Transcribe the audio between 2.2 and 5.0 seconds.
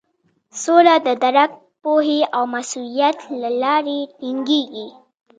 او مسولیت له لارې ټینګیږي.